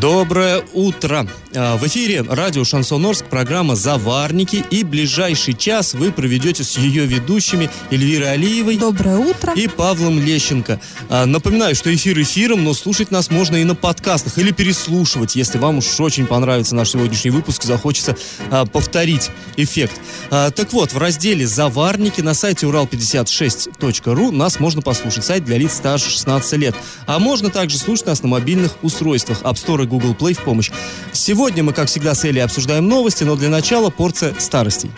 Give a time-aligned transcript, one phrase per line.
[0.00, 1.26] Доброе утро!
[1.54, 4.62] А, в эфире радио Шансон Орск, программа «Заварники».
[4.70, 8.76] И ближайший час вы проведете с ее ведущими Эльвирой Алиевой.
[8.76, 9.54] Доброе утро.
[9.54, 10.80] И Павлом Лещенко.
[11.08, 15.56] А, напоминаю, что эфир эфиром, но слушать нас можно и на подкастах, или переслушивать, если
[15.56, 18.16] вам уж очень понравится наш сегодняшний выпуск, захочется
[18.50, 19.98] а, повторить эффект.
[20.28, 25.24] Так вот, в разделе «Заварники» на сайте урал56.ру нас можно послушать.
[25.24, 26.74] Сайт для лиц старше 16 лет.
[27.06, 30.70] А можно также слушать нас на мобильных устройствах App Store и Google Play в помощь.
[31.12, 34.90] Сегодня мы, как всегда, с Элей обсуждаем новости, но для начала порция старостей.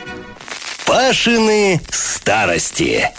[0.87, 3.11] Пашины старости.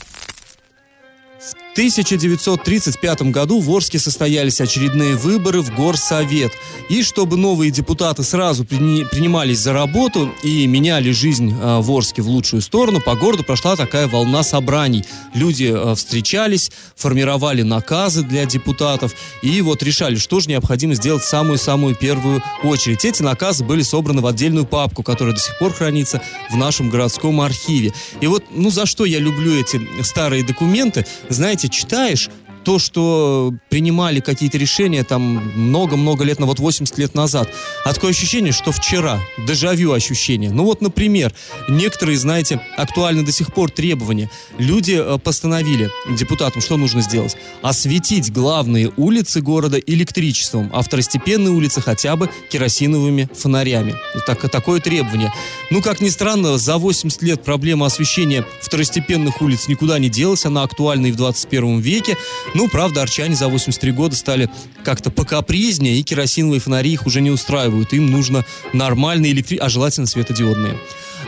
[1.79, 6.51] 1935 году в Орске состоялись очередные выборы в Горсовет.
[6.90, 12.21] И чтобы новые депутаты сразу при, принимались за работу и меняли жизнь э, в Орске
[12.21, 15.05] в лучшую сторону, по городу прошла такая волна собраний.
[15.34, 21.29] Люди э, встречались, формировали наказы для депутатов и вот решали, что же необходимо сделать в
[21.29, 23.05] самую-самую первую очередь.
[23.05, 27.39] Эти наказы были собраны в отдельную папку, которая до сих пор хранится в нашем городском
[27.39, 27.93] архиве.
[28.20, 32.29] И вот, ну за что я люблю эти старые документы, знаете, читаешь,
[32.63, 35.21] то, что принимали какие-то решения там
[35.55, 37.49] много-много лет, на вот 80 лет назад.
[37.85, 40.51] А такое ощущение, что вчера, дежавю ощущение.
[40.51, 41.34] Ну вот, например,
[41.68, 44.29] некоторые, знаете, актуальны до сих пор требования.
[44.57, 47.35] Люди э, постановили депутатам, что нужно сделать?
[47.62, 53.96] Осветить главные улицы города электричеством, а второстепенные улицы хотя бы керосиновыми фонарями.
[54.26, 55.34] Так, такое требование.
[55.71, 60.63] Ну, как ни странно, за 80 лет проблема освещения второстепенных улиц никуда не делась, она
[60.63, 62.18] актуальна и в 21 веке.
[62.53, 64.50] Ну, правда, арчане за 83 года стали
[64.83, 67.94] как-то покапризнее, и керосиновые фонари их уже не устраивают.
[67.94, 69.57] Им нужно нормальные электри...
[69.57, 70.77] а желательно светодиодные.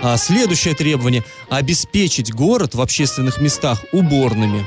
[0.02, 4.66] А следующее требование– обеспечить город в общественных местах уборными.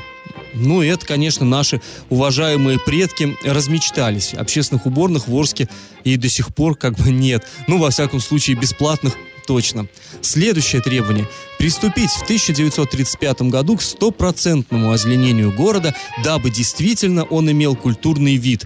[0.53, 4.33] Ну, это, конечно, наши уважаемые предки размечтались.
[4.33, 5.67] Общественных уборных в Орске
[6.05, 7.45] и до сих пор как бы нет.
[7.67, 9.15] Ну, во всяком случае, бесплатных
[9.45, 9.87] точно.
[10.21, 18.35] Следующее требование– приступить в 1935 году к стопроцентному озеленению города, дабы действительно он имел культурный
[18.35, 18.65] вид.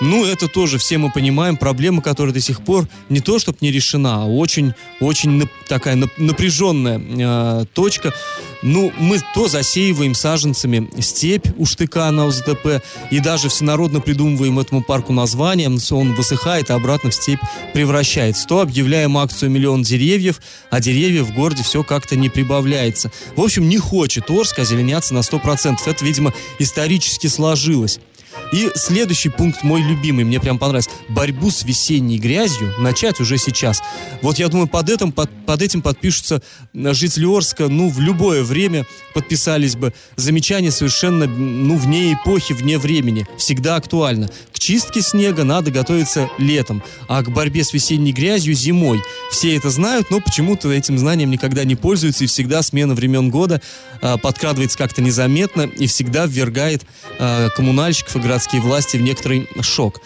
[0.00, 3.70] Ну, это тоже все мы понимаем, проблема, которая до сих пор не то, чтобы не
[3.70, 8.14] решена, а очень, очень такая напряженная э, точка.
[8.62, 14.82] Ну, мы то засеиваем саженцами степь у штыка на УЗТП, и даже всенародно придумываем этому
[14.82, 17.40] парку название, он высыхает, а обратно в степь
[17.72, 18.46] превращается.
[18.46, 20.40] То объявляем акцию «Миллион деревьев»,
[20.70, 23.10] а деревьев в городе все как-то не прибавляется.
[23.36, 25.76] В общем, не хочет Орск озеленяться на 100%.
[25.86, 28.00] Это, видимо, исторически сложилось.
[28.52, 30.90] И следующий пункт мой любимый, мне прям понравился.
[31.08, 33.82] Борьбу с весенней грязью начать уже сейчас.
[34.22, 36.42] Вот я думаю, под этим, под, под этим подпишутся
[36.74, 39.92] жители Орска, ну, в любое время подписались бы.
[40.16, 43.26] Замечание совершенно, ну, вне эпохи, вне времени.
[43.38, 44.30] Всегда актуально.
[44.60, 49.02] Чистке снега надо готовиться летом, а к борьбе с весенней грязью зимой.
[49.30, 53.62] Все это знают, но почему-то этим знанием никогда не пользуются, и всегда смена времен года
[54.02, 56.82] э, подкрадывается как-то незаметно и всегда ввергает
[57.18, 60.02] э, коммунальщиков и городские власти в некоторый шок.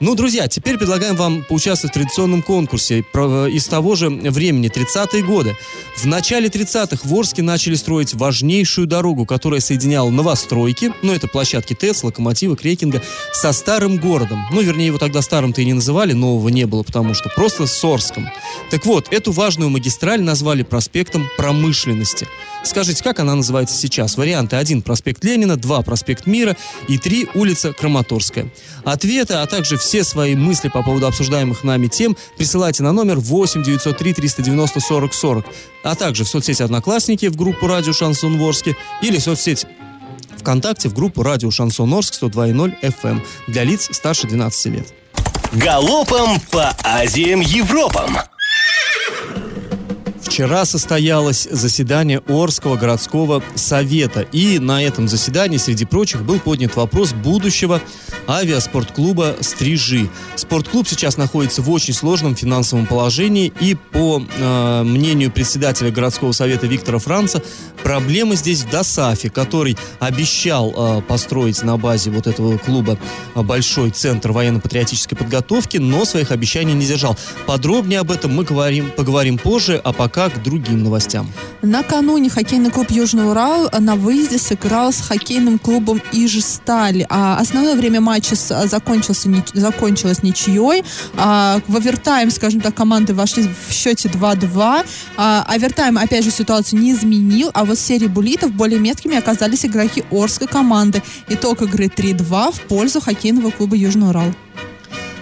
[0.00, 5.56] Ну, друзья, теперь предлагаем вам поучаствовать в традиционном конкурсе из того же времени, 30-е годы.
[5.96, 11.74] В начале 30-х в Орске начали строить важнейшую дорогу, которая соединяла новостройки, ну, это площадки
[11.74, 13.02] ТЭЦ, локомотивы, крекинга,
[13.32, 14.46] со старым городом.
[14.50, 17.84] Ну, вернее, его тогда старым-то и не называли, нового не было, потому что просто с
[17.84, 18.28] Орском.
[18.70, 22.26] Так вот, эту важную магистраль назвали проспектом промышленности.
[22.64, 24.16] Скажите, как она называется сейчас?
[24.16, 26.56] Варианты 1– проспект Ленина, 2– проспект Мира
[26.88, 28.52] и 3– улица Краматорская.
[28.84, 33.62] Ответы, а также все свои мысли по поводу обсуждаемых нами тем присылайте на номер 8
[33.62, 35.46] 903 390 40 40,
[35.84, 39.66] а также в соцсети Одноклассники в группу Радио Шансон Ворске или в соцсети
[40.48, 44.94] ВКонтакте в группу Радио Шансон Орск 102.0 FM для лиц старше 12 лет.
[45.52, 48.16] Галопом по Азиям Европам!
[50.38, 54.20] Вчера состоялось заседание Орского городского совета.
[54.20, 57.82] И на этом заседании, среди прочих, был поднят вопрос будущего
[58.28, 60.08] авиаспортклуба «Стрижи».
[60.36, 66.68] Спортклуб сейчас находится в очень сложном финансовом положении, и по э, мнению председателя городского совета
[66.68, 67.42] Виктора Франца,
[67.82, 72.96] проблема здесь в ДОСАФе, который обещал э, построить на базе вот этого клуба
[73.34, 77.16] большой центр военно-патриотической подготовки, но своих обещаний не держал.
[77.46, 81.26] Подробнее об этом мы говорим, поговорим позже, а пока к другим новостям.
[81.62, 87.04] Накануне хоккейный клуб Южный Урал на выезде сыграл с хоккейным клубом Ижсталь.
[87.08, 90.84] А основное время матча закончился, закончилось ничьей.
[91.16, 94.86] А, в овертайм, скажем так, команды вошли в счете 2-2.
[95.16, 99.64] А, овертайм, опять же, ситуацию не изменил, а вот в серии булитов более меткими оказались
[99.64, 101.02] игроки Орской команды.
[101.28, 104.32] Итог игры 3-2 в пользу хоккейного клуба Южный Урал.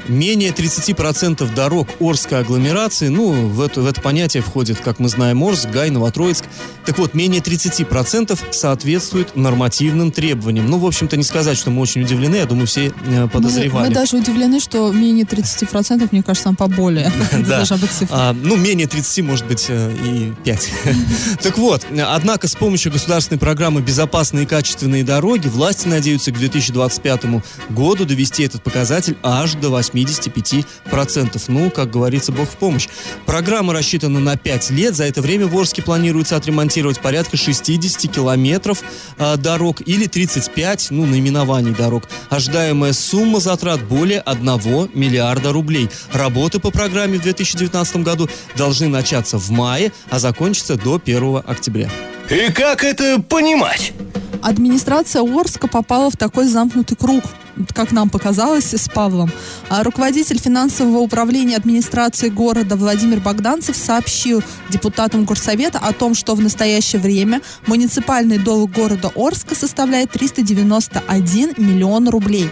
[0.08, 5.43] Менее 30% дорог Орской агломерации, ну, в это, в это понятие входит, как мы знаем,
[5.43, 6.44] Орск, Гай, Новотроицк.
[6.85, 10.70] Так вот, менее 30% соответствует нормативным требованиям.
[10.70, 13.85] Ну, в общем-то, не сказать, что мы очень удивлены, я думаю, все э, подозревали.
[13.85, 17.12] Мы, мы даже удивлены, что менее 30%, мне кажется, нам поболее.
[17.47, 17.64] Да.
[18.11, 20.70] А, ну, менее 30, может быть, э, и 5.
[21.43, 27.25] Так вот, однако с помощью государственной программы «Безопасные и качественные дороги» власти надеются к 2025
[27.70, 31.43] году довести этот показатель аж до 8 85%.
[31.48, 32.88] Ну, как говорится, Бог в помощь.
[33.25, 34.94] Программа рассчитана на 5 лет.
[34.94, 38.82] За это время в Орске планируется отремонтировать порядка 60 километров
[39.19, 42.04] э, дорог или 35, ну, наименований дорог.
[42.31, 45.88] Ожидаемая сумма затрат более 1 миллиарда рублей.
[46.12, 51.90] Работы по программе в 2019 году должны начаться в мае, а закончиться до 1 октября.
[52.28, 53.93] И как это понимать?
[54.43, 57.23] Администрация Орска попала в такой замкнутый круг–
[57.75, 59.31] как нам показалось, с Павлом.
[59.69, 66.40] А руководитель финансового управления администрации города Владимир Богданцев сообщил депутатам горсовета о том, что в
[66.40, 72.50] настоящее время муниципальный долг города Орска составляет 391 миллион рублей.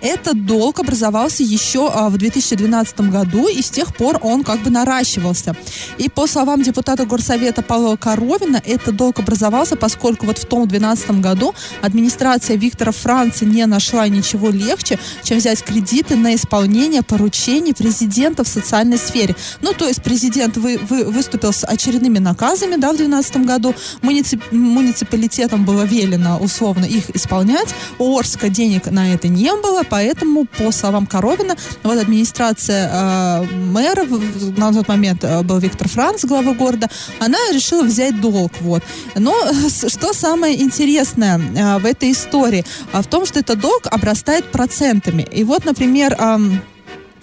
[0.00, 4.70] Этот долг образовался еще а, в 2012 году, и с тех пор он как бы
[4.70, 5.56] наращивался.
[5.98, 11.20] И по словам депутата горсовета Павла Коровина, этот долг образовался, поскольку вот в том 2012
[11.20, 18.44] году администрация Виктора Франца не нашла ничего легче, чем взять кредиты на исполнение поручений президента
[18.44, 19.34] в социальной сфере.
[19.62, 23.74] Ну, то есть президент вы, вы, выступил с очередными наказами, да, в 2012 году.
[24.02, 27.74] Муницип, муниципалитетам было велено условно их исполнять.
[27.98, 34.04] У Орска денег на это не было, поэтому, по словам Коровина, вот администрация э, мэра,
[34.58, 36.88] на тот момент э, был Виктор Франц, глава города,
[37.18, 38.82] она решила взять долг, вот.
[39.14, 39.34] Но
[39.88, 42.62] что самое интересное э, в этой истории?
[42.92, 45.26] А в том, что этот долг обрастает процентами.
[45.32, 46.14] И вот, например,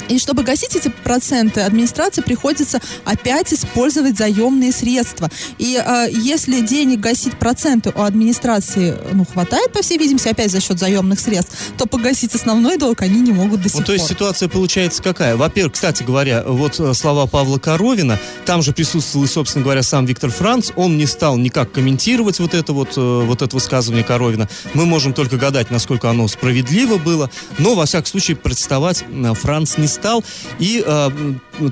[0.09, 5.29] и чтобы гасить эти проценты, администрации приходится опять использовать заемные средства.
[5.57, 10.61] И э, если денег гасить проценты у администрации ну, хватает, по всей видимости, опять за
[10.61, 14.07] счет заемных средств, то погасить основной долг они не могут до сих ну, то есть
[14.07, 15.35] ситуация получается какая?
[15.35, 20.29] Во-первых, кстати говоря, вот э, слова Павла Коровина, там же присутствовал, собственно говоря, сам Виктор
[20.29, 24.47] Франц, он не стал никак комментировать вот это вот, э, вот это высказывание Коровина.
[24.73, 29.77] Мы можем только гадать, насколько оно справедливо было, но, во всяком случае, протестовать э, Франц
[29.77, 30.23] не стал.
[30.59, 31.09] И э,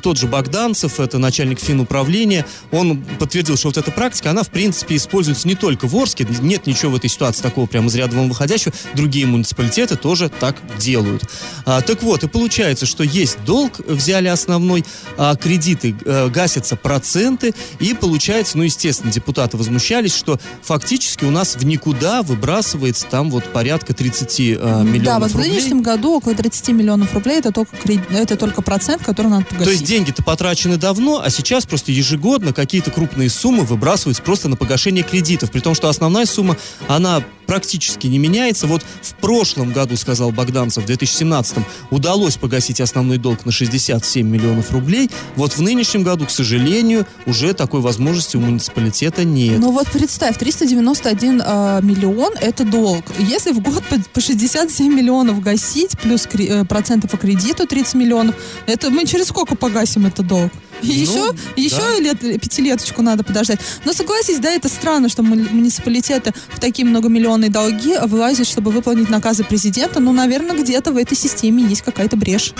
[0.02, 4.96] тот же Богданцев, это начальник финуправления, он подтвердил, что вот эта практика, она, в принципе,
[4.96, 8.30] используется не только в Орске, нет ничего в этой ситуации такого прямо из ряда вон
[8.30, 11.24] выходящего, другие муниципалитеты тоже так делают.
[11.66, 14.86] А, так вот, и получается, что есть долг, взяли основной,
[15.18, 21.56] а, кредиты, а, гасятся проценты, и получается, ну, естественно, депутаты возмущались, что фактически у нас
[21.56, 26.36] в никуда выбрасывается там вот порядка 30 а, миллионов Да, вот в нынешнем году около
[26.36, 27.76] 30 миллионов рублей, это только,
[28.12, 29.71] это только процент, который надо погасить.
[29.72, 35.02] Есть деньги-то потрачены давно, а сейчас просто ежегодно какие-то крупные суммы выбрасываются просто на погашение
[35.02, 35.50] кредитов.
[35.50, 36.58] При том, что основная сумма,
[36.90, 38.66] она практически не меняется.
[38.66, 41.58] Вот в прошлом году, сказал Богданцев, в 2017
[41.90, 45.10] удалось погасить основной долг на 67 миллионов рублей.
[45.36, 49.60] Вот в нынешнем году, к сожалению, уже такой возможности у муниципалитета нет.
[49.60, 53.04] Ну вот представь, 391 э, миллион– это долг.
[53.20, 57.96] Если в год по, по 67 миллионов гасить, плюс кре, э, проценты по кредиту 30
[57.96, 58.36] миллионов,
[58.66, 60.52] это мы через сколько погасим этот долг?
[60.82, 62.00] Еще, ну, еще да.
[62.00, 63.60] лет, пятилеточку надо подождать.
[63.86, 69.44] Но согласись, да, это странно, что муниципалитеты в такие многомиллионные долги вылазят, чтобы выполнить наказы
[69.44, 70.00] президента.
[70.00, 72.54] Ну, наверное, где-то в этой системе есть какая-то брешь.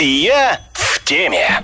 [0.00, 1.62] Я в теме.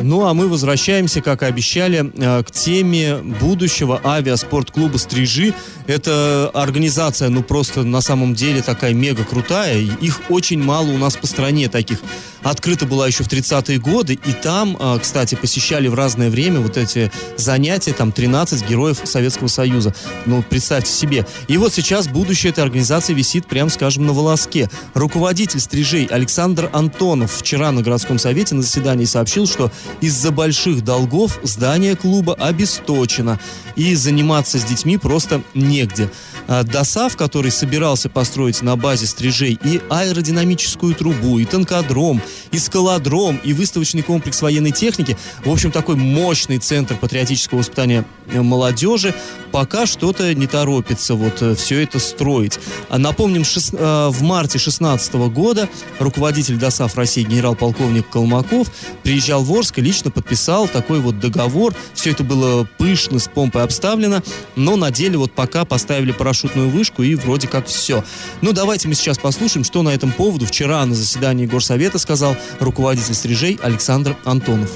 [0.00, 5.54] Ну, а мы возвращаемся, как и обещали, э, к теме будущего авиаспортклуба «Стрижи».
[5.88, 9.78] Это организация, ну, просто на самом деле такая мега крутая.
[9.78, 11.98] Их очень мало у нас по стране таких.
[12.42, 16.76] Открыта была еще в 30-е годы, и там, э, кстати, посещали в разное время вот
[16.76, 19.94] эти занятия, там 13 героев Советского Союза.
[20.26, 21.26] Ну, представьте себе.
[21.48, 24.70] И вот сейчас будущее этой организации висит, прям скажем, на волоске.
[24.94, 31.38] Руководитель «Стрижей» Александр Антонов вчера на городском совете на заседании сообщил, что из-за больших долгов
[31.42, 33.38] здание клуба обесточено,
[33.76, 36.10] и заниматься с детьми просто негде.
[36.48, 43.38] А ДОСАВ, который собирался построить на базе стрижей и аэродинамическую трубу, и танкодром, и скалодром,
[43.44, 49.14] и выставочный комплекс военной техники, в общем, такой мощный центр патриотического воспитания э, молодежи,
[49.52, 52.58] пока что-то не торопится вот э, все это строить.
[52.88, 53.44] А напомним.
[53.72, 58.68] Э, в марте 2016 года руководитель ДОСАВ России генерал-полковник Колмаков
[59.02, 61.74] приезжал в Орск и лично подписал такой вот договор.
[61.94, 64.22] Все это было пышно, с помпой обставлено,
[64.56, 68.04] но на деле вот пока поставили парашютную вышку и вроде как все.
[68.42, 73.14] Ну, давайте мы сейчас послушаем, что на этом поводу вчера на заседании Горсовета сказал руководитель
[73.14, 74.70] стрижей Александр Антонов.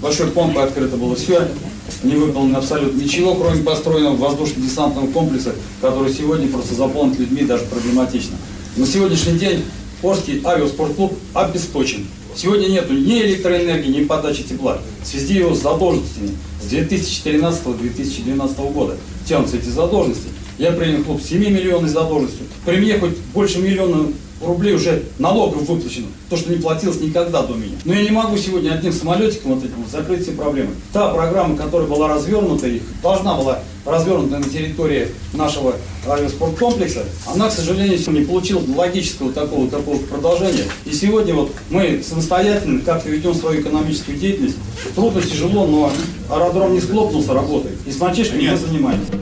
[0.00, 1.48] Большой помпой открыто было все,
[2.02, 8.36] не выполнено абсолютно ничего, кроме построенного воздушно-десантного комплекса, который сегодня просто заполнить людьми даже проблематично.
[8.76, 9.64] На сегодняшний день
[10.02, 12.06] Орский авиаспортклуб обесточен.
[12.34, 14.78] Сегодня нет ни электроэнергии, ни подачи тепла.
[15.02, 18.96] В связи его с задолженностями с 2013-2012 года
[19.28, 20.28] тянутся эти задолженности.
[20.62, 22.46] Я принял клуб с 7 миллионной задолженностью.
[22.64, 26.06] При мне хоть больше миллиона рублей уже налогов выплачено.
[26.30, 27.74] То, что не платилось никогда до меня.
[27.84, 30.70] Но я не могу сегодня одним самолетиком вот этим закрыть все проблемы.
[30.92, 35.74] Та программа, которая была развернута, и должна была развернута на территории нашего
[36.06, 40.66] авиаспорткомплекса, она, к сожалению, не получила логического такого, такого продолжения.
[40.84, 44.58] И сегодня вот мы самостоятельно как-то ведем свою экономическую деятельность.
[44.94, 45.92] Трудно, тяжело, но
[46.30, 47.72] аэродром не схлопнулся работой.
[47.84, 49.12] И с мальчишками мы занимаемся.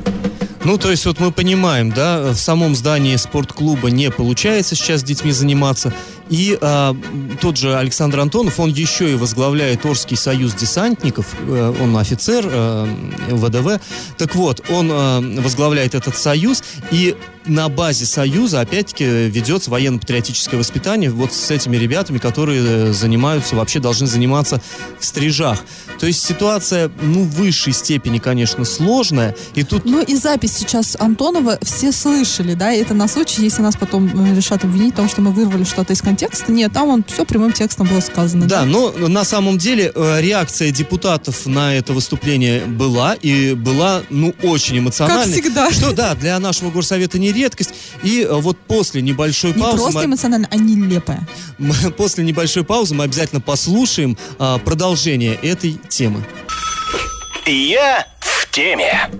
[0.62, 5.05] Ну, то есть вот мы понимаем, да, в самом здании спортклуба не получается сейчас с
[5.05, 5.93] детьми заниматься.
[6.30, 6.96] И а,
[7.40, 12.87] тот же Александр Антонов, он еще и возглавляет Орский союз десантников, э, он офицер э,
[13.30, 13.80] ВДВ.
[14.16, 21.10] Так вот, он э, возглавляет этот союз, и на базе союза, опять-таки, ведется военно-патриотическое воспитание
[21.10, 24.60] вот с этими ребятами, которые занимаются, вообще должны заниматься
[24.99, 25.58] в стрижах.
[25.99, 29.34] То есть ситуация, ну, в высшей степени, конечно, сложная.
[29.54, 29.84] И тут...
[29.84, 34.64] Ну и запись сейчас Антонова все слышали, да, это на случай, если нас потом решат
[34.64, 36.20] обвинить в том, что мы вырвали что-то из контекста.
[36.49, 38.47] Нет, там он все прямым текстом было сказано.
[38.47, 44.35] Да, да, но на самом деле реакция депутатов на это выступление была, и была, ну,
[44.43, 45.35] очень эмоциональной.
[45.35, 45.71] Как всегда.
[45.71, 47.75] Что, да, для нашего горсовета не редкость.
[48.03, 49.77] И вот после небольшой не паузы...
[49.77, 51.27] Не просто эмоционально, а нелепая.
[51.97, 56.25] После небольшой паузы мы обязательно послушаем а, продолжение этой темы.
[57.47, 59.11] Я в теме.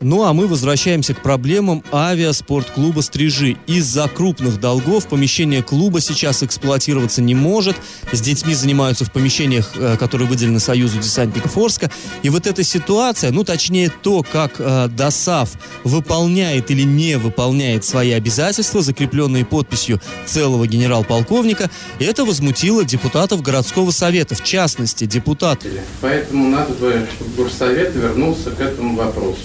[0.00, 3.56] Ну а мы возвращаемся к проблемам авиаспортклуба «Стрижи».
[3.66, 7.74] Из-за крупных долгов помещение клуба сейчас эксплуатироваться не может.
[8.12, 11.90] С детьми занимаются в помещениях, э, которые выделены Союзу десантников Орска.
[12.22, 15.50] И вот эта ситуация, ну точнее то, как э, ДОСАВ
[15.82, 24.36] выполняет или не выполняет свои обязательства, закрепленные подписью целого генерал-полковника, это возмутило депутатов городского совета,
[24.36, 25.66] в частности, депутат.
[26.00, 29.38] Поэтому надо бы, чтобы горсовет вернулся к этому вопросу.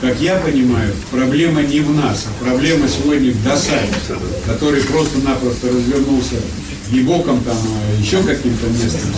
[0.00, 3.88] Как я понимаю, проблема не в нас, а проблема сегодня в ДОСАе,
[4.46, 6.36] который просто-напросто развернулся
[6.92, 9.10] не боком там, а еще каким-то местом.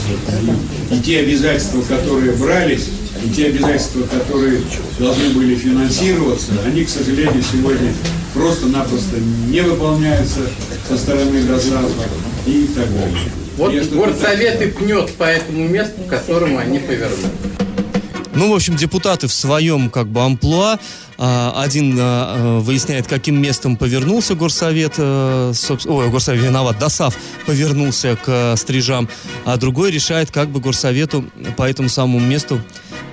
[0.90, 2.88] И, и те обязательства, которые брались,
[3.22, 4.62] и те обязательства, которые
[4.98, 7.92] должны были финансироваться, они, к сожалению, сегодня
[8.32, 9.18] просто-напросто
[9.48, 10.40] не выполняются
[10.88, 12.08] со стороны ДОСАФа
[12.46, 13.18] и так далее.
[13.58, 17.28] Вот горсовет и пнет по этому месту, к которому они повернули.
[18.34, 20.78] Ну, в общем, депутаты в своем как бы амплуа.
[21.22, 25.52] А, один а, выясняет, каким местом повернулся горсовет, а,
[25.84, 29.06] ой, горсовет виноват, ДОСАВ повернулся к стрижам,
[29.44, 31.26] а другой решает, как бы горсовету
[31.58, 32.58] по этому самому месту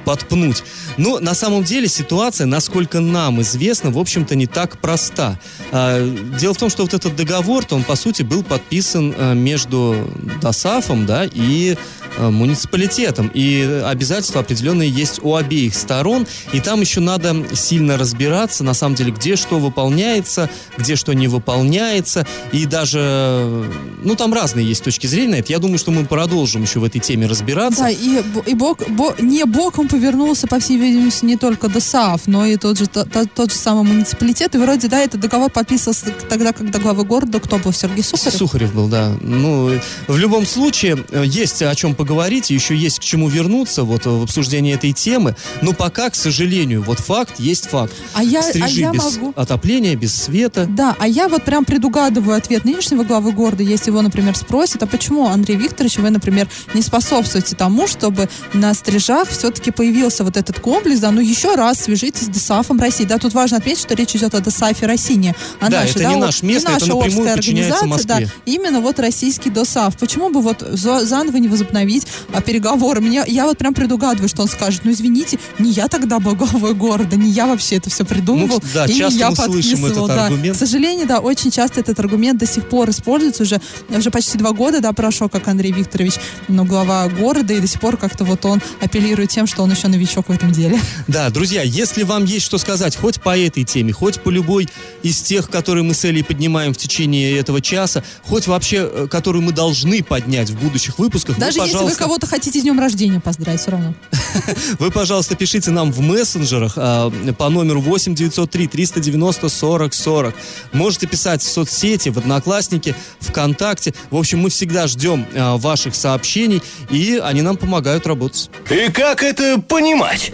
[0.06, 0.64] подпнуть.
[0.96, 5.38] Но на самом деле ситуация, насколько нам известно, в общем-то не так проста.
[5.70, 9.98] Дело в том, что вот этот договор-то, он по сути был подписан между
[10.42, 11.76] ДОСАФом, да, и
[12.18, 13.30] муниципалитетом.
[13.34, 16.26] И обязательства определенные есть у обеих сторон.
[16.54, 21.28] И там еще надо сильно разбираться, на самом деле, где что выполняется, где что не
[21.28, 22.26] выполняется.
[22.52, 23.66] И даже,
[24.04, 25.52] ну, там разные есть точки зрения на это.
[25.52, 27.82] Я думаю, что мы продолжим еще в этой теме разбираться.
[27.82, 32.46] Да, и, и бок, бо, не боком повернулся, по всей видимости, не только ДОСААФ, но
[32.46, 34.56] и тот же, тот, тот же самый муниципалитет.
[34.56, 38.38] И вроде, да, этот договор подписывался тогда, когда главы города, кто был, Сергей Сухарев?
[38.38, 39.16] Сухарев был, да.
[39.22, 39.72] Ну,
[40.08, 44.24] в любом случае, есть о чем поговорить поговорить, еще есть к чему вернуться вот в
[44.24, 45.36] обсуждении этой темы.
[45.62, 47.94] Но пока, к сожалению, вот факт есть факт.
[48.14, 49.34] А я, а Стрижи я без могу...
[49.36, 50.66] отопления, без света.
[50.70, 54.88] Да, а я вот прям предугадываю ответ нынешнего главы города, если его, например, спросят, а
[54.88, 60.62] почему, Андрей Викторович, вы, например, не способствуете тому, чтобы на стрижах все-таки появился вот этот
[60.62, 63.04] комплекс, да, ну еще раз свяжитесь с ДСАФом России.
[63.04, 66.10] Да, тут важно отметить, что речь идет о ДСАФе России, а Да, нашей, это да,
[66.10, 68.26] не о- наш местный, не это наша напрямую подчиняется организация, Москве.
[68.28, 69.98] Да, именно вот российский ДОСАФ.
[69.98, 71.97] Почему бы вот за- заново не возобновить
[72.34, 73.02] а, переговоры?
[73.02, 76.74] Мне, я вот прям предугадываю, что он скажет, ну извините, не я тогда был главой
[76.74, 79.82] города, не я вообще это все придумывал, Ну, да, и не часто я мы слышим
[79.82, 80.06] подписывал.
[80.06, 80.26] этот да.
[80.28, 80.56] аргумент.
[80.56, 84.52] К сожалению, да, очень часто этот аргумент до сих пор используется уже, уже почти два
[84.52, 86.14] года, да, прошло, как Андрей Викторович,
[86.48, 89.88] ну, глава города, и до сих пор как-то вот он апеллирует тем, что он еще
[89.88, 90.80] новичок в этом деле.
[91.08, 94.68] Да, друзья, если вам есть что сказать хоть по этой теме, хоть по любой
[95.04, 99.42] из тех, которые мы с Элей поднимаем в течение этого часа, хоть вообще, э, которую
[99.44, 102.80] мы должны поднять в будущих выпусках, Даже вы, если вы пожалуйста, кого-то хотите с днем
[102.80, 103.94] рождения поздравить, все равно.
[104.80, 110.36] Вы, пожалуйста, пишите нам в мессенджерах а, по номеру 8 903 390 40 40.
[110.74, 113.94] Можете писать в соцсети, в Одноклассники, ВКонтакте.
[114.12, 118.50] В общем, мы всегда ждем а, ваших сообщений, и они нам помогают работать.
[118.70, 120.32] И как это понимать?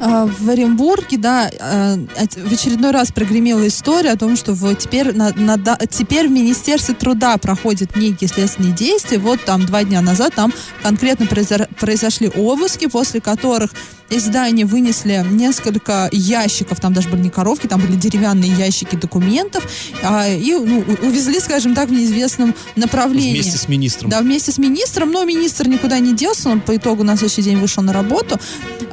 [0.00, 5.32] А, В Оренбурге, да, в очередной раз прогремела история о том, что вот теперь, на-
[5.36, 5.56] на
[5.88, 9.18] теперь в Министерстве труда проходят некие следственные действия.
[9.18, 13.72] Вот там два дня назад там конкретно произо- произошли обыски, после которых
[14.12, 19.66] из здания вынесли несколько ящиков, там даже были не коровки, там были деревянные ящики документов,
[20.02, 23.32] а, и ну, увезли, скажем так, в неизвестном направлении.
[23.32, 24.10] Вместе с министром.
[24.10, 27.58] Да, вместе с министром, но министр никуда не делся, он по итогу на следующий день
[27.58, 28.38] вышел на работу.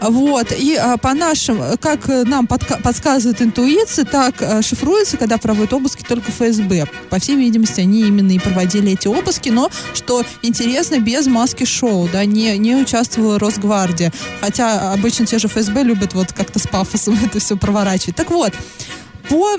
[0.01, 5.73] Вот, и а, по нашим, как нам подка- подсказывает интуиция, так э, шифруется, когда проводят
[5.73, 6.85] обыски только ФСБ.
[7.09, 12.09] По всей видимости, они именно и проводили эти обыски, но, что интересно, без маски шоу,
[12.11, 14.13] да, не, не участвовала Росгвардия.
[14.39, 18.15] Хотя обычно те же ФСБ любят вот как-то с пафосом это все проворачивать.
[18.15, 18.53] Так вот,
[19.27, 19.57] по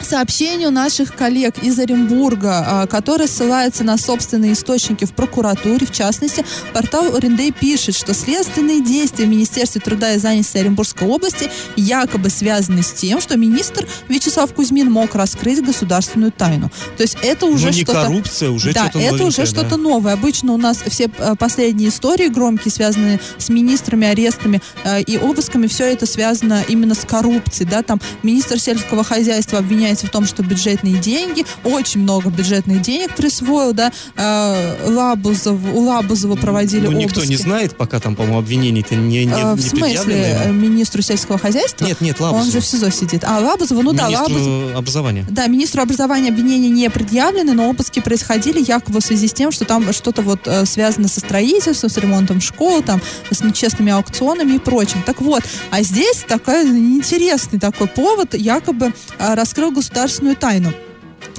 [0.00, 6.44] сообщению наших коллег из Оренбурга, а, которые ссылаются на собственные источники в прокуратуре, в частности,
[6.72, 12.82] портал Орендей пишет, что следственные действия в Министерстве труда и занятости Оренбургской области якобы связаны
[12.82, 16.70] с тем, что министр Вячеслав Кузьмин мог раскрыть государственную тайну.
[16.96, 18.02] То есть это уже Ну, не что-то...
[18.02, 19.46] коррупция, уже да, что-то это уже да.
[19.46, 20.12] что-то новое.
[20.12, 25.66] Обычно у нас все э, последние истории громкие, связанные с министрами, арестами э, и обысками,
[25.66, 27.68] все это связано именно с коррупцией.
[27.68, 27.82] Да?
[27.82, 33.72] Там министр сельского хозяйства обвиняется в том, что бюджетные деньги, очень много бюджетных денег присвоил,
[33.72, 37.30] да, э, Лабузов, у Лабузова проводили Ну, никто обыски.
[37.30, 40.52] не знает, пока там, по-моему, обвинений-то не, не, Э, не в смысле, предъявлено э, ему.
[40.60, 41.84] министру сельского хозяйства?
[41.86, 42.52] Нет, нет, Он Лабузову.
[42.52, 43.24] же в СИЗО сидит.
[43.24, 44.76] А Лабузову, ну да, Министру Лабузов.
[44.76, 45.26] образования.
[45.30, 49.64] Да, министру образования обвинения не предъявлены, но обыски происходили якобы в связи с тем, что
[49.64, 54.58] там что-то вот э, связано со строительством, с ремонтом школ, там, с нечестными аукционами и
[54.58, 55.02] прочим.
[55.04, 60.72] Так вот, а здесь такой интересный такой повод, якобы э, раскрыл государственную тайну.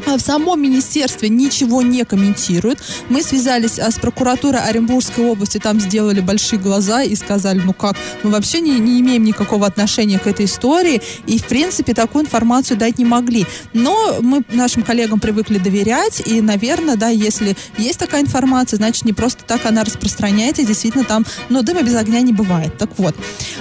[0.06, 2.80] А В самом министерстве ничего не комментируют.
[3.10, 7.96] Мы связались а, с прокуратурой Оренбургской области, там сделали большие глаза и сказали, ну как,
[8.24, 12.78] мы вообще не, не имеем никакого отношения к этой истории и, в принципе, такую информацию
[12.78, 13.46] дать не могли.
[13.74, 19.14] Но мы нашим коллегам привыкли доверять, и, наверное, да, если есть такая информация, значит, не
[19.14, 22.78] просто так она распространяется, действительно там, но дыма без огня не бывает.
[22.78, 23.16] Так вот,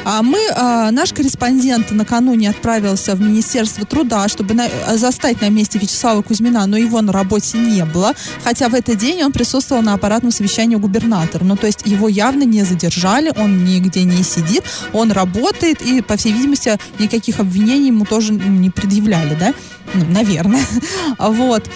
[0.05, 5.49] а мы, а, наш корреспондент накануне отправился в Министерство труда, чтобы на- а, застать на
[5.49, 9.83] месте Вячеслава Кузьмина, но его на работе не было, хотя в этот день он присутствовал
[9.83, 11.45] на аппаратном совещании губернатора.
[11.45, 16.17] Ну, то есть его явно не задержали, он нигде не сидит, он работает, и, по
[16.17, 19.55] всей видимости, никаких обвинений ему тоже не предъявляли, да?
[19.95, 20.65] Ну, наверное.
[21.19, 21.71] Вот.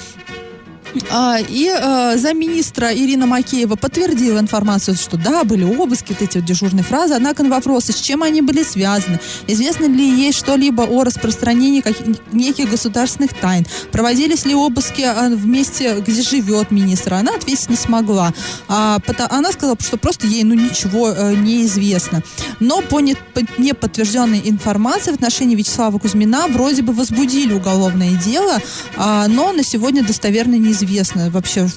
[1.11, 6.45] А, и э, замминистра Ирина Макеева подтвердила информацию, что да, были обыски, вот эти вот
[6.47, 11.05] дежурные фразы, однако на вопросы, с чем они были связаны, известно ли ей что-либо о
[11.05, 17.33] распространении каких- неких государственных тайн, проводились ли обыски а, в месте, где живет министр, она
[17.35, 18.33] ответить не смогла.
[18.69, 18.99] А,
[19.31, 22.23] она сказала, что просто ей ну ничего э, не известно.
[22.61, 28.59] Но по, не- по неподтвержденной информации в отношении Вячеслава Кузьмина вроде бы возбудили уголовное дело,
[28.97, 30.88] но на сегодня достоверно неизвестно
[31.31, 31.69] вообще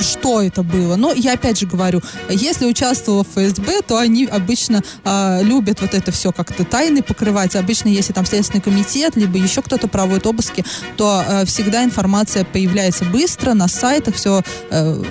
[0.00, 0.96] что это было.
[0.96, 5.94] Но я опять же говорю, если участвовала в ФСБ, то они обычно а, любят вот
[5.94, 7.56] это все как-то тайны покрывать.
[7.56, 10.64] Обычно, если там Следственный комитет, либо еще кто-то проводит обыски,
[10.96, 14.42] то а, всегда информация появляется быстро на сайтах, все,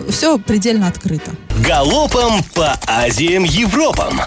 [0.09, 1.31] все предельно открыто.
[1.65, 4.21] Галопом по Азиям Европам.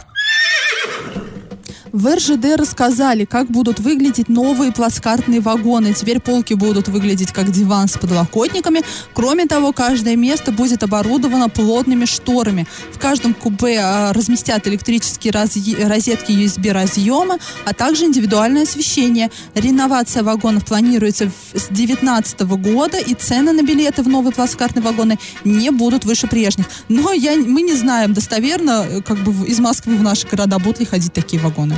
[1.93, 5.95] В РЖД рассказали, как будут выглядеть новые плацкартные вагоны.
[5.95, 8.83] Теперь полки будут выглядеть как диван с подлокотниками.
[9.15, 12.67] Кроме того, каждое место будет оборудовано плотными шторами.
[12.93, 19.31] В каждом купе а, разместят электрические розетки USB-разъемы, а также индивидуальное освещение.
[19.55, 25.71] Реновация вагонов планируется с 2019 года, и цены на билеты в новые плацкартные вагоны не
[25.71, 26.67] будут выше прежних.
[26.89, 30.81] Но я, мы не знаем достоверно, э, как бы из Москвы в наши города будут
[30.81, 31.78] ли ходить такие вагоны.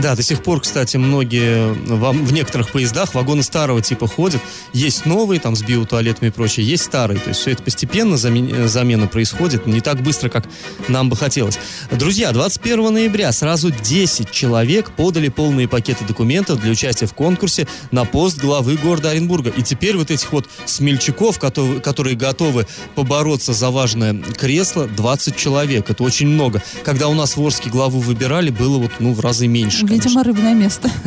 [0.00, 4.40] Да, до сих пор, кстати, многие в, в некоторых поездах вагоны старого типа ходят.
[4.72, 7.20] Есть новые, там, с биотуалетами и прочее, есть старые.
[7.20, 10.46] То есть все это постепенно замен- замена происходит, не так быстро, как
[10.88, 11.58] нам бы хотелось.
[11.92, 18.04] Друзья, 21 ноября сразу 10 человек подали полные пакеты документов для участия в конкурсе на
[18.04, 19.50] пост главы города Оренбурга.
[19.50, 25.88] И теперь вот этих вот смельчаков, которые готовы побороться за важное кресло, 20 человек.
[25.88, 26.62] Это очень много.
[26.82, 29.83] Когда у нас в Орске главу выбирали, было вот, ну, в разы меньше.
[29.86, 30.90] Видимо, рыбное место.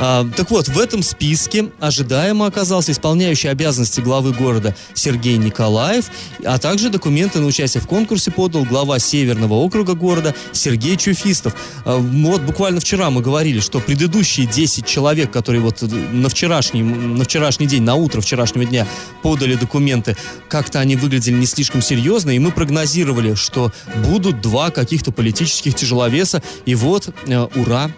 [0.00, 6.04] А, так вот, в этом списке ожидаемо оказался исполняющий обязанности главы города Сергей Николаев,
[6.44, 11.56] а также документы на участие в конкурсе подал глава Северного округа города Сергей Чуфистов.
[11.84, 17.24] А, вот буквально вчера мы говорили, что предыдущие 10 человек, которые вот на вчерашний, на
[17.24, 18.86] вчерашний день, на утро вчерашнего дня
[19.22, 20.16] подали документы,
[20.48, 23.72] как-то они выглядели не слишком серьезно, и мы прогнозировали, что
[24.06, 27.48] будут два каких-то политических тяжеловеса, и вот, э,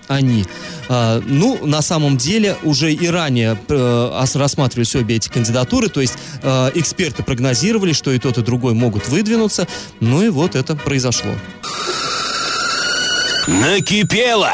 [0.09, 0.44] они.
[0.88, 6.14] А, ну, на самом деле, уже и ранее э, рассматривались обе эти кандидатуры, то есть
[6.42, 9.66] э, эксперты прогнозировали, что и тот, и другой могут выдвинуться,
[10.00, 11.33] ну и вот это произошло.
[13.46, 14.53] Накипело!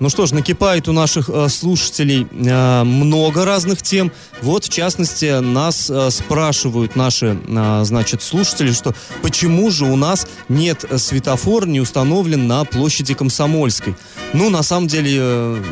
[0.00, 4.10] Ну что ж, накипает у наших э, слушателей э, много разных тем.
[4.42, 10.26] Вот, в частности, нас э, спрашивают наши, э, значит, слушатели, что почему же у нас
[10.48, 13.94] нет светофора, не установлен на площади Комсомольской.
[14.32, 15.62] Ну, на самом деле, э,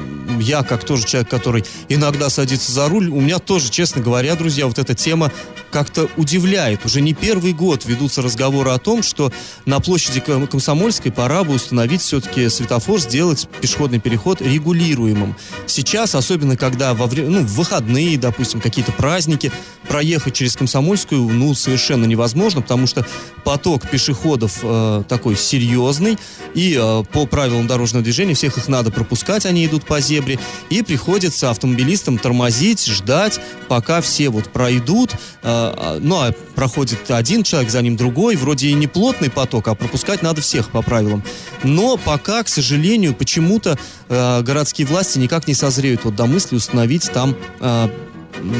[0.40, 4.68] я, как тоже человек, который иногда садится за руль, у меня тоже, честно говоря, друзья,
[4.68, 5.32] вот эта тема
[5.72, 6.84] как-то удивляет.
[6.84, 9.32] Уже не первый год ведутся разговоры о том, что
[9.66, 15.34] на площади Ком- Комсомольской пора бы установить все-таки светофор, сделать пешеходный переход регулируемым.
[15.66, 19.52] Сейчас, особенно когда во время, ну, в выходные, допустим, какие-то праздники,
[19.92, 23.06] проехать через Комсомольскую, ну, совершенно невозможно, потому что
[23.44, 26.16] поток пешеходов э, такой серьезный,
[26.54, 30.38] и э, по правилам дорожного движения всех их надо пропускать, они идут по зебре,
[30.70, 37.42] и приходится автомобилистам тормозить, ждать, пока все вот пройдут, э, а, ну, а проходит один
[37.42, 41.22] человек, за ним другой, вроде и не плотный поток, а пропускать надо всех по правилам.
[41.64, 43.78] Но пока, к сожалению, почему-то
[44.08, 47.88] э, городские власти никак не созреют вот до мысли установить там э,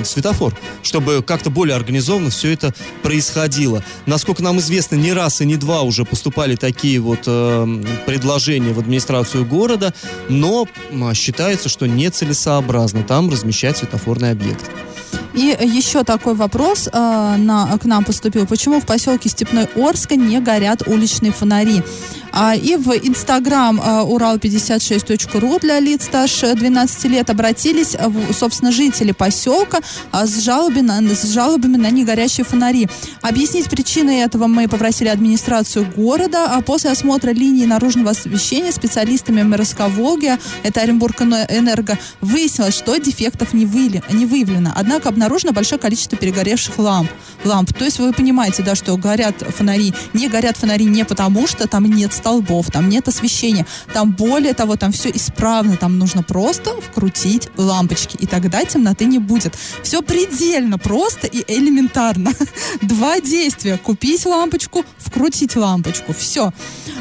[0.05, 3.85] светофор, чтобы как-то более организованно все это происходило.
[4.07, 8.79] Насколько нам известно, не раз и не два уже поступали такие вот э, предложения в
[8.79, 9.95] администрацию города,
[10.29, 10.67] но
[11.15, 14.71] считается, что нецелесообразно там размещать светофорный объект.
[15.35, 18.47] И еще такой вопрос э, на, к нам поступил.
[18.47, 21.83] Почему в поселке Степной Орска не горят уличные фонари?
[22.33, 29.13] А, и в Инстаграм э, урал56.ру для лиц старше 12 лет обратились, э, собственно, жители
[29.13, 29.81] поселка
[30.13, 32.89] э, с, жалобами на, с жалобами на негорящие фонари.
[33.21, 39.89] Объяснить причины этого мы попросили администрацию города, а после осмотра линии наружного освещения специалистами МРСК
[39.89, 44.73] «Волги», это Оренбург Энерго, выяснилось, что дефектов не, выли- не выявлено.
[44.75, 47.11] Однако обнаружено большое количество перегоревших ламп.
[47.45, 47.73] ламп.
[47.73, 51.85] То есть вы понимаете, да, что горят фонари, не горят фонари не потому, что там
[51.85, 57.49] нет столбов, там нет освещения, там более того, там все исправно, там нужно просто вкрутить
[57.57, 59.55] лампочки, и тогда темноты не будет.
[59.83, 62.33] Все предельно просто и элементарно.
[62.83, 63.79] Два действия.
[63.79, 66.13] Купить лампочку, вкрутить лампочку.
[66.13, 66.53] Все.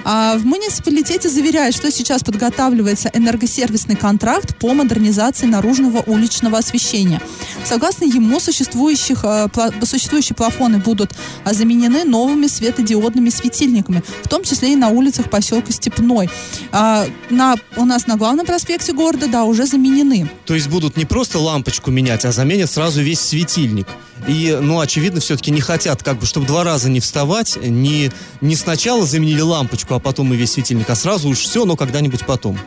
[0.03, 7.21] А в муниципалитете заверяют, что сейчас подготавливается энергосервисный контракт по модернизации наружного уличного освещения.
[7.65, 9.47] Согласно ему, существующих, э,
[9.83, 11.11] существующие плафоны будут
[11.43, 16.29] а, заменены новыми светодиодными светильниками, в том числе и на улицах поселка Степной.
[16.71, 20.29] А, на, у нас на главном проспекте города, да, уже заменены.
[20.45, 23.87] То есть будут не просто лампочку менять, а заменят сразу весь светильник.
[24.27, 28.55] И, ну, очевидно, все-таки не хотят, как бы, чтобы два раза не вставать, не, не
[28.55, 32.57] сначала заменили лампочку, а потом и весь светильник, а сразу уж все, но когда-нибудь потом.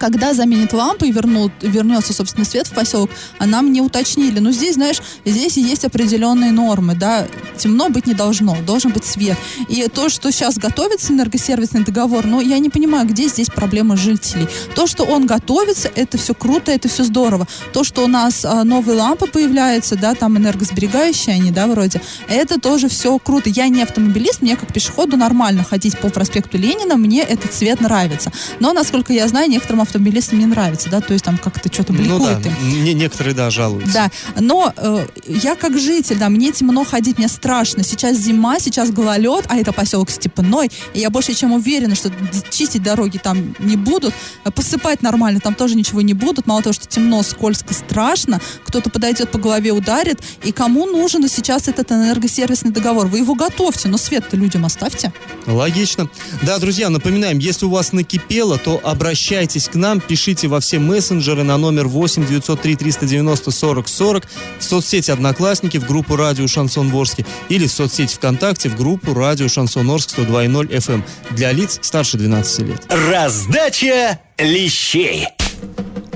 [0.00, 4.38] Когда заменит лампы и вернут, вернется, собственно, свет в поселок, а нам не уточнили.
[4.38, 7.26] Но здесь, знаешь, здесь есть определенные нормы, да,
[7.58, 9.36] темно быть не должно, должен быть свет.
[9.68, 14.48] И то, что сейчас готовится энергосервисный договор, ну, я не понимаю, где здесь проблема жителей.
[14.74, 17.46] То, что он готовится, это все круто, это все здорово.
[17.74, 22.58] То, что у нас а, новые лампы появляются, да, там энергосберегающие они, да, вроде, это
[22.58, 23.50] тоже все круто.
[23.50, 28.32] Я не автомобилист, мне как пешеходу нормально ходить по проспекту Ленина, мне этот цвет нравится.
[28.60, 31.98] Но, насколько я знаю, некоторым автомобилистам не нравится, да, то есть там как-то что-то Ну
[32.18, 32.84] да, бликует им.
[32.84, 33.92] не- некоторые, да, жалуются.
[33.92, 37.82] Да, но э, я как житель, да, мне темно ходить, мне страшно.
[37.84, 40.70] Сейчас зима, сейчас гололед, а это поселок Степной.
[40.94, 42.10] И я больше чем уверена, что
[42.50, 46.46] чистить дороги там не будут, э, посыпать нормально там тоже ничего не будут.
[46.46, 50.20] Мало того, что темно, скользко, страшно, кто-то подойдет по голове, ударит.
[50.44, 53.06] И кому нужен сейчас этот энергосервисный договор?
[53.06, 55.12] Вы его готовьте, но свет-то людям оставьте.
[55.46, 56.08] Логично.
[56.42, 61.42] Да, друзья, напоминаем, если у вас накипело, то обращайтесь к нам, пишите во все мессенджеры
[61.42, 64.24] на номер 8 903 390 40 40,
[64.58, 69.48] в соцсети Одноклассники, в группу Радио Шансон Ворске или в соцсети ВКонтакте, в группу Радио
[69.48, 72.86] Шансон Орск 102.0 FM для лиц старше 12 лет.
[72.88, 75.26] Раздача лещей.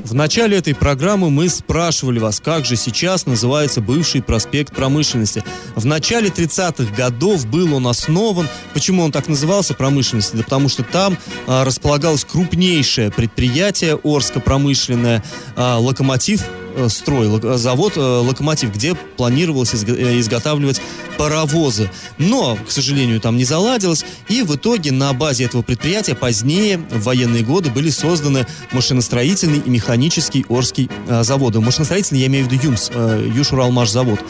[0.04, 5.42] В начале этой программы мы спрашивали вас, как же сейчас называется бывший проспект промышленности.
[5.74, 8.46] В начале 30-х годов был он основан.
[8.74, 10.36] Почему он так назывался промышленности?
[10.36, 15.24] Да потому что там а, располагалось крупнейшее предприятие Орска промышленное,
[15.56, 16.42] а, локомотив
[16.88, 20.80] строй, лок- завод э, «Локомотив», где планировалось изго- э, изготавливать
[21.16, 21.90] паровозы.
[22.18, 27.04] Но, к сожалению, там не заладилось, и в итоге на базе этого предприятия позднее, в
[27.04, 31.60] военные годы, были созданы машиностроительный и механический Орский э, заводы.
[31.60, 34.20] Машиностроительный, я имею в виду ЮМС, э, Южуралмашзавод.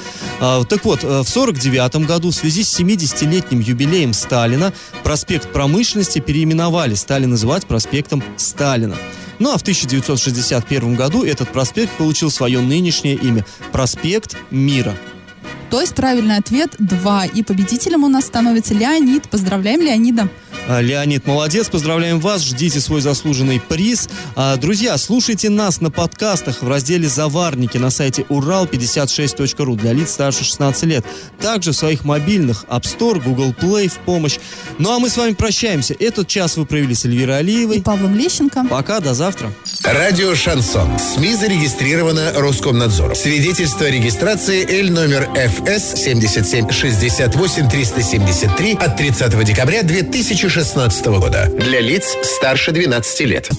[0.41, 6.19] А, так вот, э, в 49 году в связи с 70-летним юбилеем Сталина проспект промышленности
[6.19, 8.97] переименовали, стали называть проспектом Сталина.
[9.39, 14.97] Ну а в 1961 году этот проспект получил свое нынешнее имя– проспект Мира.
[15.71, 17.25] То есть правильный ответ 2.
[17.27, 19.29] И победителем у нас становится Леонид.
[19.29, 20.29] Поздравляем Леонида.
[20.67, 24.09] А, Леонид, молодец, поздравляем вас, ждите свой заслуженный приз.
[24.35, 30.45] А, Друзья, слушайте нас на подкастах в разделе «Заварники» на сайте урал56.ру для лиц старше
[30.45, 31.05] 16 лет.
[31.39, 34.39] Также в своих мобильных App Store, Google Play в помощь.
[34.79, 35.95] Ну а мы с вами прощаемся.
[35.99, 37.83] Этот час вы провели с Эльвирой И Алиевой.
[37.83, 38.65] Павлом Лещенко.
[38.71, 39.53] Пока, до завтра.
[39.83, 40.99] Радио «Шансон».
[40.99, 43.15] СМИ зарегистрировано Роскомнадзором.
[43.15, 50.54] Свидетельство о регистрации Л номер ФС 77 68 373 от 30 декабря 2016
[51.19, 51.51] года.
[51.59, 53.51] Для лиц старше 12 лет.